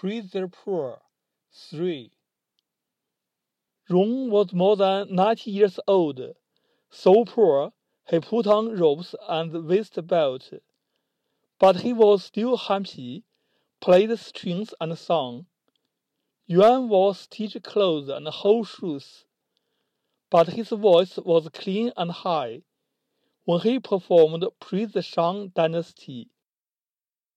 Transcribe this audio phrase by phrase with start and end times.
[0.00, 0.98] praise the poor.
[1.52, 2.10] 3.
[3.90, 6.18] Ron was more than ninety years old,
[6.88, 7.74] so poor
[8.08, 10.54] he put on robes and waist belt,
[11.58, 13.24] but he was still happy,
[13.82, 15.44] played strings and sung.
[16.46, 19.26] Yuan wore stitched clothes and whole shoes,
[20.30, 22.62] but his voice was clean and high.
[23.44, 26.30] When he performed Praise the Shang Dynasty,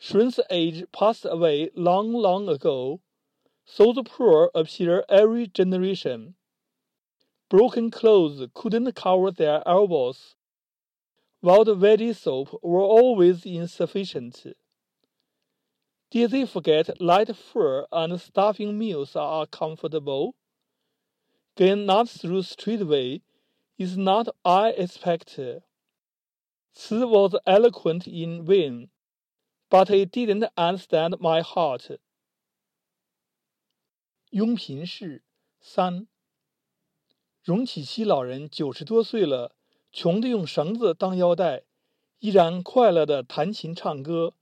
[0.05, 2.99] Shun's age passed away long, long ago,
[3.63, 6.35] so the poor appear every generation.
[7.47, 10.35] Broken clothes couldn't cover their elbows,
[11.39, 14.45] while the veggie soap were always insufficient.
[16.11, 20.35] Did they forget light fur and stuffing meals are comfortable?
[21.55, 23.21] Gain not through straightway
[23.77, 25.29] is not I expect.
[25.37, 28.89] Ci was eloquent in vain
[29.73, 31.97] but he didn't understand my heart.
[34.29, 35.23] 雍平氏
[35.59, 36.05] 三，
[37.41, 39.55] 荣启熙老人九十多岁了，
[39.91, 41.63] 穷的用绳子当腰带，
[42.19, 44.35] 依然快乐的弹琴唱歌。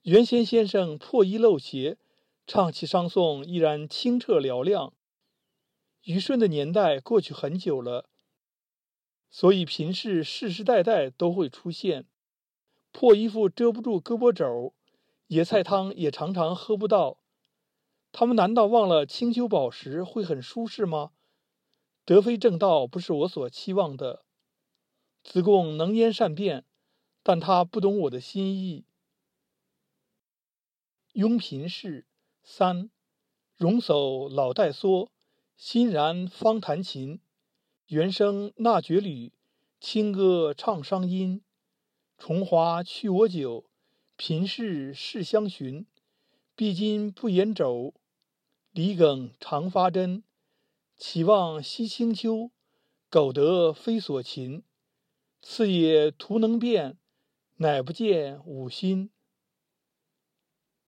[0.00, 1.98] 原先先生破衣漏鞋，
[2.46, 4.94] 唱起商颂依然清澈嘹亮。
[6.04, 8.08] 虞舜的年代过去很久了，
[9.28, 12.06] 所以贫士世世代代都会出现。
[12.98, 14.74] 破衣服遮不住胳膊肘，
[15.28, 17.20] 野菜汤也常常喝不到。
[18.10, 21.12] 他们难道忘了清秋饱食会很舒适吗？
[22.04, 24.24] 德非正道不是我所期望的。
[25.22, 26.64] 子贡能言善辩，
[27.22, 28.84] 但他不懂我的心意。
[31.12, 32.04] 雍平氏
[32.42, 32.90] 三，
[33.54, 35.10] 容叟老带梭，
[35.56, 37.20] 欣然方弹琴。
[37.86, 39.32] 原声那绝吕，
[39.78, 41.44] 清歌唱商音。
[42.18, 43.70] 重华去我久，
[44.16, 45.86] 贫士世相寻。
[46.56, 47.94] 毕今不言肘，
[48.72, 50.24] 李耿常发针。
[50.96, 52.50] 岂望惜清秋，
[53.08, 54.64] 苟得非所勤。
[55.40, 56.98] 次也徒能辨，
[57.58, 59.10] 乃不见吾心。